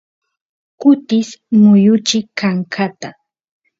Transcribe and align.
kutis 0.79 1.29
muyuchi 1.59 2.19
kankata 2.39 3.09